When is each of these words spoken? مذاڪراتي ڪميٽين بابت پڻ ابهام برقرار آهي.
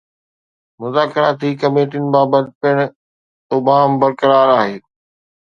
مذاڪراتي 0.79 1.49
ڪميٽين 1.61 2.05
بابت 2.15 2.45
پڻ 2.61 2.75
ابهام 3.55 3.91
برقرار 4.03 4.47
آهي. 4.59 4.75